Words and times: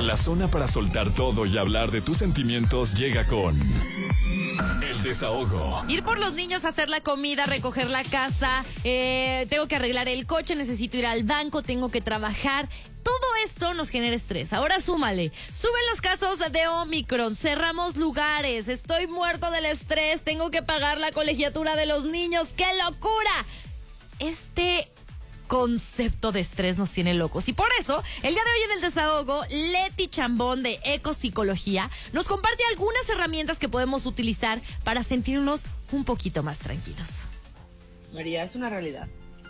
La 0.00 0.16
zona 0.16 0.48
para 0.48 0.68
soltar 0.68 1.12
todo 1.12 1.44
y 1.44 1.58
hablar 1.58 1.90
de 1.90 2.00
tus 2.00 2.18
sentimientos 2.18 2.94
llega 2.94 3.26
con 3.26 3.60
El 4.82 5.02
Desahogo. 5.02 5.84
Ir 5.88 6.04
por 6.04 6.20
los 6.20 6.34
niños 6.34 6.64
a 6.64 6.68
hacer 6.68 6.88
la 6.88 7.00
comida, 7.00 7.46
recoger 7.46 7.90
la 7.90 8.04
casa, 8.04 8.64
eh, 8.84 9.46
tengo 9.50 9.66
que 9.66 9.74
arreglar 9.74 10.08
el 10.08 10.24
coche, 10.26 10.54
necesito 10.54 10.96
ir 10.98 11.06
al 11.06 11.24
banco, 11.24 11.62
tengo 11.62 11.88
que 11.88 12.00
trabajar. 12.00 12.68
Todo 13.02 13.26
esto 13.44 13.74
nos 13.74 13.88
genera 13.90 14.14
estrés. 14.14 14.52
Ahora 14.52 14.80
súmale. 14.80 15.32
Suben 15.52 15.86
los 15.90 16.00
casos 16.00 16.38
de 16.38 16.68
Omicron, 16.68 17.34
cerramos 17.34 17.96
lugares, 17.96 18.68
estoy 18.68 19.08
muerto 19.08 19.50
del 19.50 19.66
estrés, 19.66 20.22
tengo 20.22 20.50
que 20.50 20.62
pagar 20.62 20.98
la 20.98 21.10
colegiatura 21.10 21.74
de 21.74 21.86
los 21.86 22.04
niños. 22.04 22.48
¡Qué 22.56 22.66
locura! 22.84 23.44
Este 24.20 24.88
concepto 25.48 26.30
de 26.30 26.40
estrés 26.40 26.78
nos 26.78 26.92
tiene 26.92 27.14
locos. 27.14 27.48
Y 27.48 27.52
por 27.52 27.68
eso, 27.80 28.04
el 28.22 28.34
día 28.34 28.44
de 28.44 28.50
hoy 28.50 28.64
en 28.66 28.70
el 28.72 28.80
desahogo, 28.80 29.42
Leti 29.50 30.06
Chambón 30.06 30.62
de 30.62 30.78
Ecopsicología 30.84 31.90
nos 32.12 32.26
comparte 32.26 32.62
algunas 32.70 33.08
herramientas 33.08 33.58
que 33.58 33.68
podemos 33.68 34.06
utilizar 34.06 34.60
para 34.84 35.02
sentirnos 35.02 35.62
un 35.90 36.04
poquito 36.04 36.44
más 36.44 36.60
tranquilos. 36.60 37.08
María, 38.12 38.44
es 38.44 38.54
una 38.54 38.70
realidad 38.70 39.08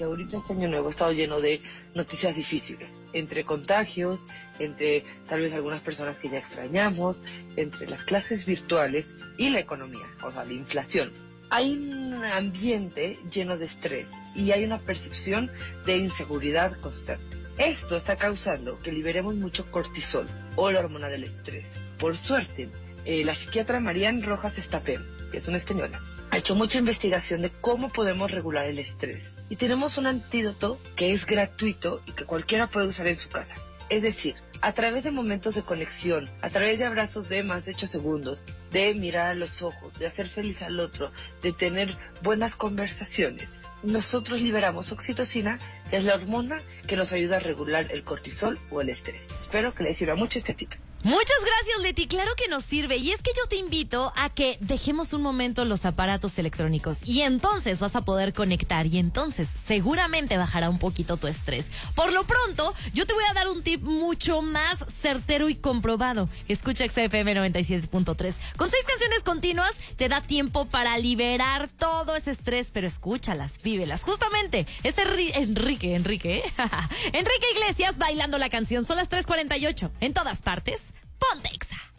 que 0.00 0.04
ahorita 0.04 0.38
este 0.38 0.54
año 0.54 0.68
nuevo 0.68 0.88
ha 0.88 0.90
estado 0.90 1.12
lleno 1.12 1.42
de 1.42 1.60
noticias 1.94 2.34
difíciles, 2.34 2.98
entre 3.12 3.44
contagios, 3.44 4.24
entre 4.58 5.04
tal 5.28 5.40
vez 5.40 5.52
algunas 5.52 5.82
personas 5.82 6.18
que 6.18 6.30
ya 6.30 6.38
extrañamos, 6.38 7.20
entre 7.56 7.86
las 7.86 8.04
clases 8.04 8.46
virtuales 8.46 9.14
y 9.36 9.50
la 9.50 9.60
economía, 9.60 10.06
o 10.24 10.32
sea, 10.32 10.44
la 10.44 10.54
inflación. 10.54 11.12
Hay 11.52 11.72
un 11.72 12.24
ambiente 12.24 13.18
lleno 13.28 13.58
de 13.58 13.64
estrés 13.64 14.12
y 14.36 14.52
hay 14.52 14.64
una 14.64 14.78
percepción 14.78 15.50
de 15.84 15.96
inseguridad 15.96 16.78
constante. 16.80 17.36
Esto 17.58 17.96
está 17.96 18.14
causando 18.14 18.78
que 18.78 18.92
liberemos 18.92 19.34
mucho 19.34 19.68
cortisol 19.70 20.28
o 20.54 20.70
la 20.70 20.78
hormona 20.78 21.08
del 21.08 21.24
estrés. 21.24 21.80
Por 21.98 22.16
suerte, 22.16 22.70
eh, 23.04 23.24
la 23.24 23.34
psiquiatra 23.34 23.80
Marian 23.80 24.22
Rojas 24.22 24.58
Estapén, 24.58 25.04
que 25.32 25.38
es 25.38 25.48
una 25.48 25.56
española, 25.56 26.00
ha 26.30 26.38
hecho 26.38 26.54
mucha 26.54 26.78
investigación 26.78 27.42
de 27.42 27.50
cómo 27.50 27.88
podemos 27.88 28.30
regular 28.30 28.66
el 28.66 28.78
estrés. 28.78 29.36
Y 29.48 29.56
tenemos 29.56 29.98
un 29.98 30.06
antídoto 30.06 30.78
que 30.94 31.12
es 31.12 31.26
gratuito 31.26 32.00
y 32.06 32.12
que 32.12 32.26
cualquiera 32.26 32.68
puede 32.68 32.86
usar 32.86 33.08
en 33.08 33.18
su 33.18 33.28
casa. 33.28 33.56
Es 33.88 34.02
decir, 34.02 34.36
a 34.62 34.72
través 34.72 35.04
de 35.04 35.10
momentos 35.10 35.54
de 35.54 35.62
conexión, 35.62 36.28
a 36.42 36.48
través 36.48 36.78
de 36.78 36.84
abrazos 36.84 37.28
de 37.28 37.42
más 37.42 37.64
de 37.64 37.72
8 37.72 37.86
segundos, 37.86 38.44
de 38.72 38.94
mirar 38.94 39.30
a 39.30 39.34
los 39.34 39.62
ojos, 39.62 39.98
de 39.98 40.06
hacer 40.06 40.28
feliz 40.28 40.62
al 40.62 40.80
otro, 40.80 41.12
de 41.42 41.52
tener 41.52 41.96
buenas 42.22 42.56
conversaciones, 42.56 43.60
nosotros 43.82 44.42
liberamos 44.42 44.92
oxitocina, 44.92 45.58
que 45.88 45.96
es 45.96 46.04
la 46.04 46.14
hormona 46.14 46.60
que 46.86 46.96
nos 46.96 47.12
ayuda 47.12 47.36
a 47.36 47.40
regular 47.40 47.86
el 47.90 48.04
cortisol 48.04 48.58
o 48.70 48.82
el 48.82 48.90
estrés. 48.90 49.24
Espero 49.40 49.74
que 49.74 49.84
les 49.84 49.96
sirva 49.96 50.16
mucho 50.16 50.38
este 50.38 50.52
tip. 50.52 50.72
Muchas 51.02 51.38
gracias, 51.40 51.80
Leti. 51.82 52.06
Claro 52.06 52.30
que 52.36 52.46
nos 52.48 52.62
sirve. 52.62 52.98
Y 52.98 53.12
es 53.12 53.22
que 53.22 53.30
yo 53.34 53.48
te 53.48 53.56
invito 53.56 54.12
a 54.16 54.28
que 54.28 54.58
dejemos 54.60 55.14
un 55.14 55.22
momento 55.22 55.64
los 55.64 55.86
aparatos 55.86 56.38
electrónicos. 56.38 57.00
Y 57.04 57.22
entonces 57.22 57.80
vas 57.80 57.96
a 57.96 58.02
poder 58.02 58.34
conectar. 58.34 58.86
Y 58.86 58.98
entonces 58.98 59.48
seguramente 59.66 60.36
bajará 60.36 60.68
un 60.68 60.78
poquito 60.78 61.16
tu 61.16 61.26
estrés. 61.26 61.68
Por 61.94 62.12
lo 62.12 62.24
pronto, 62.24 62.74
yo 62.92 63.06
te 63.06 63.14
voy 63.14 63.24
a 63.30 63.32
dar 63.32 63.48
un 63.48 63.62
tip 63.62 63.82
mucho 63.82 64.42
más 64.42 64.84
certero 64.88 65.48
y 65.48 65.54
comprobado. 65.54 66.28
Escucha 66.48 66.86
XFM 66.86 67.34
97.3. 67.34 68.34
Con 68.56 68.70
seis 68.70 68.84
canciones 68.86 69.22
continuas 69.24 69.74
te 69.96 70.10
da 70.10 70.20
tiempo 70.20 70.66
para 70.66 70.98
liberar 70.98 71.70
todo 71.78 72.14
ese 72.14 72.30
estrés. 72.30 72.70
Pero 72.72 72.86
escúchalas, 72.86 73.62
vívelas. 73.62 74.04
Justamente, 74.04 74.66
este 74.82 75.02
Enrique, 75.34 75.94
Enrique, 75.94 76.38
¿eh? 76.38 76.52
Enrique 77.14 77.46
Iglesias 77.54 77.96
bailando 77.96 78.36
la 78.36 78.50
canción. 78.50 78.84
Son 78.84 78.98
las 78.98 79.08
3.48. 79.08 79.90
En 80.00 80.12
todas 80.12 80.42
partes. 80.42 80.89
Pontex. 81.20 81.69